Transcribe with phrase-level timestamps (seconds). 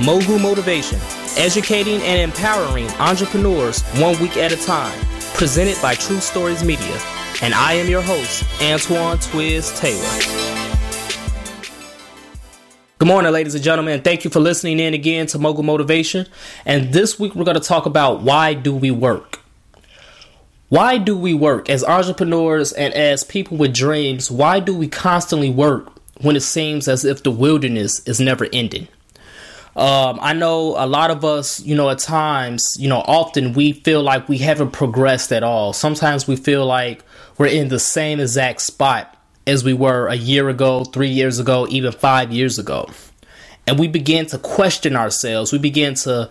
[0.00, 0.98] Mogul Motivation,
[1.36, 4.98] educating and empowering entrepreneurs one week at a time,
[5.34, 6.98] presented by True Stories Media.
[7.42, 10.00] And I am your host, Antoine Twiz Taylor.
[12.96, 16.26] Good morning, ladies and gentlemen, thank you for listening in again to Mogul Motivation.
[16.64, 19.40] And this week we're going to talk about why do we work?
[20.70, 24.30] Why do we work as entrepreneurs and as people with dreams?
[24.30, 28.88] Why do we constantly work when it seems as if the wilderness is never ending?
[29.76, 33.72] Um, I know a lot of us, you know, at times, you know, often we
[33.72, 35.72] feel like we haven't progressed at all.
[35.72, 37.04] Sometimes we feel like
[37.38, 41.66] we're in the same exact spot as we were a year ago, three years ago,
[41.70, 42.90] even five years ago.
[43.66, 45.52] And we begin to question ourselves.
[45.52, 46.30] We begin to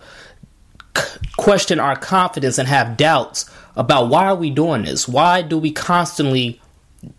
[1.38, 5.08] question our confidence and have doubts about why are we doing this?
[5.08, 6.60] Why do we constantly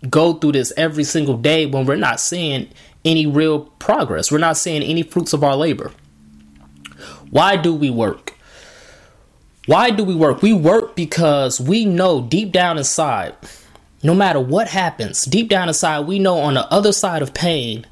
[0.10, 2.70] go through this every single day when we're not seeing
[3.04, 4.32] any real progress?
[4.32, 5.92] We're not seeing any fruits of our labor.
[7.30, 8.34] Why do we work?
[9.66, 10.42] Why do we work?
[10.42, 13.36] We work because we know deep down inside
[14.04, 17.86] no matter what happens, deep down inside, we know on the other side of pain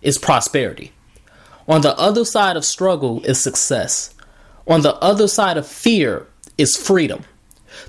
[0.00, 0.92] is prosperity.
[1.66, 4.14] On the other side of struggle is success.
[4.68, 7.24] On the other side of fear is freedom.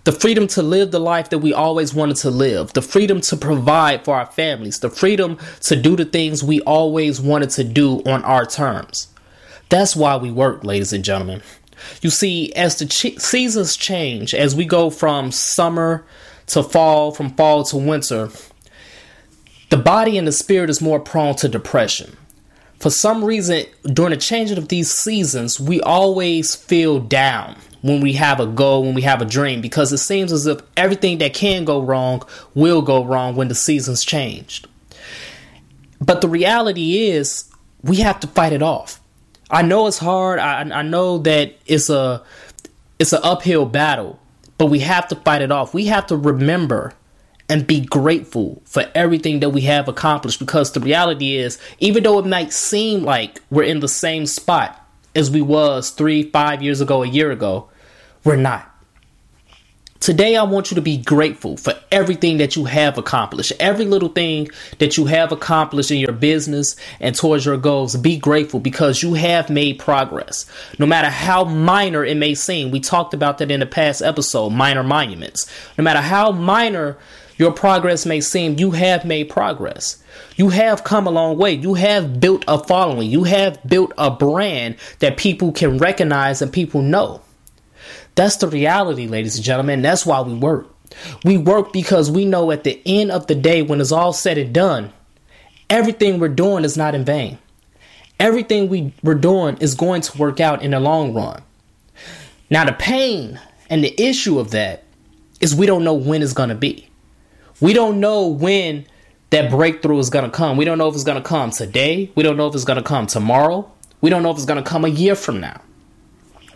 [0.03, 3.38] The freedom to live the life that we always wanted to live, the freedom to
[3.38, 8.00] provide for our families, the freedom to do the things we always wanted to do
[8.05, 9.08] on our terms.
[9.70, 11.42] That's why we work, ladies and gentlemen.
[12.02, 16.06] You see, as the ch- seasons change, as we go from summer
[16.48, 18.30] to fall, from fall to winter,
[19.70, 22.16] the body and the spirit is more prone to depression.
[22.80, 28.14] For some reason, during the changing of these seasons, we always feel down when we
[28.14, 31.34] have a goal, when we have a dream, because it seems as if everything that
[31.34, 32.23] can go wrong
[32.54, 34.68] will go wrong when the seasons changed.
[36.00, 37.50] But the reality is,
[37.84, 39.02] we have to fight it off.
[39.50, 40.40] I know it's hard.
[40.40, 42.23] I, I know that it's a
[43.00, 44.20] it's an uphill battle,
[44.58, 45.73] but we have to fight it off.
[45.73, 46.94] We have to remember
[47.49, 52.20] and be grateful for everything that we have accomplished because the reality is even though
[52.20, 54.86] it might seem like we're in the same spot
[55.16, 57.70] as we was 3 5 years ago a year ago
[58.26, 58.67] we're not
[59.99, 64.09] Today, I want you to be grateful for everything that you have accomplished, every little
[64.09, 67.95] thing that you have accomplished in your business and towards your goals.
[67.95, 70.45] Be grateful because you have made progress.
[70.77, 74.52] No matter how minor it may seem, we talked about that in the past episode
[74.52, 75.52] minor monuments.
[75.77, 76.97] No matter how minor
[77.37, 80.02] your progress may seem, you have made progress.
[80.35, 81.53] You have come a long way.
[81.53, 83.09] You have built a following.
[83.09, 87.21] You have built a brand that people can recognize and people know.
[88.15, 89.82] That's the reality, ladies and gentlemen.
[89.82, 90.67] That's why we work.
[91.23, 94.38] We work because we know at the end of the day, when it's all said
[94.38, 94.93] and done,
[95.70, 97.38] everything we're doing is not in vain.
[98.20, 101.43] Everything we, we're doing is going to work out in the long run.
[102.49, 103.39] Now, the pain
[103.70, 104.83] and the issue of that
[105.39, 106.89] is we don't know when it's going to be.
[107.59, 108.86] We don't know when
[109.30, 110.58] that breakthrough is going to come.
[110.58, 112.11] We don't know if it's going to come today.
[112.15, 113.70] We don't know if it's going to come tomorrow.
[114.02, 115.61] We don't know if it's going to come a year from now.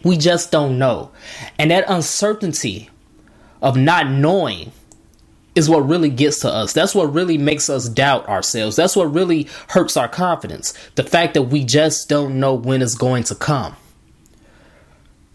[0.04, 1.12] We just don't know.
[1.60, 2.90] And that uncertainty
[3.62, 4.72] of not knowing
[5.54, 6.74] is what really gets to us.
[6.74, 8.76] That's what really makes us doubt ourselves.
[8.76, 10.74] That's what really hurts our confidence.
[10.96, 13.76] The fact that we just don't know when it's going to come.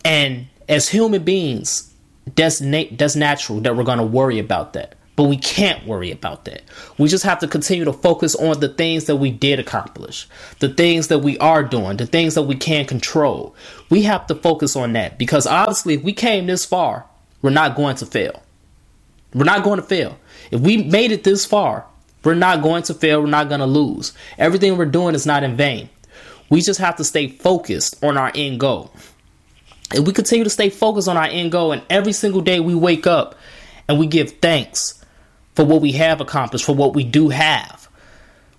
[0.05, 1.93] And as human beings,
[2.35, 4.97] that's na- that's natural that we're going to worry about that.
[5.17, 6.63] But we can't worry about that.
[6.99, 10.29] We just have to continue to focus on the things that we did accomplish,
[10.59, 13.57] the things that we are doing, the things that we can control.
[13.89, 17.07] We have to focus on that because obviously, if we came this far,
[17.41, 18.43] we're not going to fail.
[19.33, 20.19] We're not going to fail.
[20.51, 21.87] If we made it this far,
[22.23, 23.23] we're not going to fail.
[23.23, 24.13] We're not going to lose.
[24.37, 25.89] Everything we're doing is not in vain.
[26.51, 28.93] We just have to stay focused on our end goal.
[29.95, 32.75] If we continue to stay focused on our end goal, and every single day we
[32.75, 33.37] wake up
[33.89, 35.05] and we give thanks
[35.57, 37.89] for what we have accomplished, for what we do have.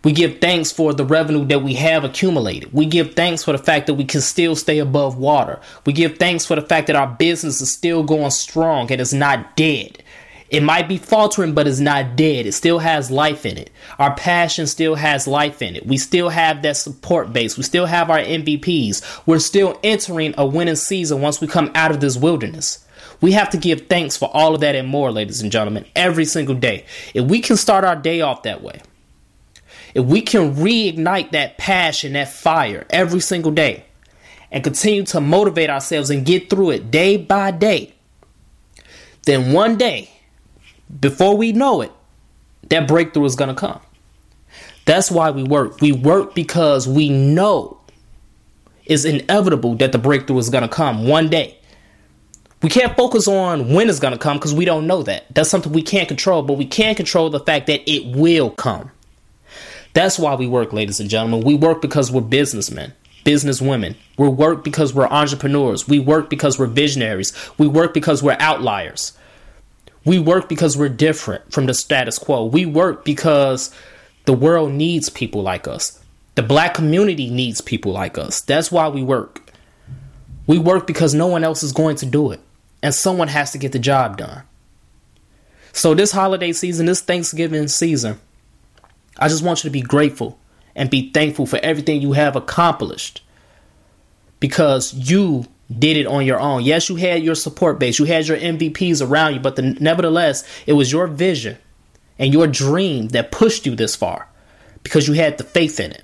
[0.03, 2.73] We give thanks for the revenue that we have accumulated.
[2.73, 5.59] We give thanks for the fact that we can still stay above water.
[5.85, 9.13] We give thanks for the fact that our business is still going strong and it's
[9.13, 10.03] not dead.
[10.49, 12.45] It might be faltering, but it's not dead.
[12.45, 13.69] It still has life in it.
[13.99, 15.85] Our passion still has life in it.
[15.85, 17.57] We still have that support base.
[17.57, 19.23] We still have our MVPs.
[19.25, 22.86] We're still entering a winning season once we come out of this wilderness.
[23.21, 26.25] We have to give thanks for all of that and more, ladies and gentlemen, every
[26.25, 26.85] single day.
[27.13, 28.81] If we can start our day off that way,
[29.93, 33.85] if we can reignite that passion, that fire every single day,
[34.51, 37.93] and continue to motivate ourselves and get through it day by day,
[39.23, 40.09] then one day,
[40.99, 41.91] before we know it,
[42.69, 43.81] that breakthrough is going to come.
[44.85, 45.81] That's why we work.
[45.81, 47.77] We work because we know
[48.85, 51.56] it's inevitable that the breakthrough is going to come one day.
[52.61, 55.25] We can't focus on when it's going to come because we don't know that.
[55.33, 58.91] That's something we can't control, but we can control the fact that it will come.
[59.93, 61.41] That's why we work, ladies and gentlemen.
[61.41, 62.93] We work because we're businessmen,
[63.25, 63.95] businesswomen.
[64.17, 65.87] We work because we're entrepreneurs.
[65.87, 67.33] We work because we're visionaries.
[67.57, 69.17] We work because we're outliers.
[70.03, 72.45] We work because we're different from the status quo.
[72.45, 73.73] We work because
[74.25, 76.01] the world needs people like us.
[76.35, 78.41] The black community needs people like us.
[78.41, 79.51] That's why we work.
[80.45, 82.39] We work because no one else is going to do it,
[82.81, 84.43] and someone has to get the job done.
[85.73, 88.19] So, this holiday season, this Thanksgiving season,
[89.17, 90.39] I just want you to be grateful
[90.75, 93.21] and be thankful for everything you have accomplished
[94.39, 95.45] because you
[95.77, 96.63] did it on your own.
[96.63, 100.47] Yes, you had your support base, you had your MVPs around you, but the, nevertheless,
[100.65, 101.57] it was your vision
[102.17, 104.27] and your dream that pushed you this far
[104.83, 106.03] because you had the faith in it.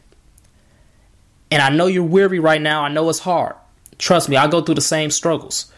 [1.50, 2.84] And I know you're weary right now.
[2.84, 3.56] I know it's hard.
[4.00, 5.72] Trust me, I go through the same struggles.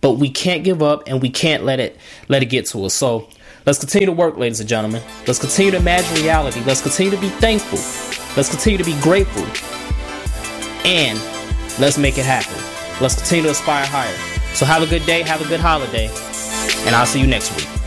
[0.00, 1.96] But we can't give up and we can't let it
[2.28, 2.94] let it get to us.
[2.94, 3.28] So
[3.66, 5.02] let's continue to work, ladies and gentlemen.
[5.26, 6.62] Let's continue to imagine reality.
[6.64, 7.78] Let's continue to be thankful.
[8.36, 9.44] Let's continue to be grateful.
[10.86, 11.18] And
[11.78, 12.54] let's make it happen.
[13.02, 14.16] Let's continue to aspire higher.
[14.54, 16.08] So have a good day, have a good holiday,
[16.86, 17.79] and I'll see you next week.